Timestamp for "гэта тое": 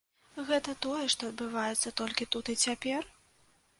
0.47-1.01